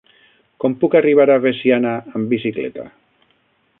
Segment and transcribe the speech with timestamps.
[0.63, 2.87] Com puc arribar a Veciana amb bicicleta?